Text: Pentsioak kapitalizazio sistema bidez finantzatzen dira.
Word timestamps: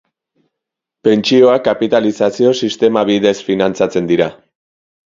Pentsioak 1.07 1.65
kapitalizazio 1.69 2.57
sistema 2.65 3.07
bidez 3.13 3.39
finantzatzen 3.53 4.15
dira. 4.15 4.33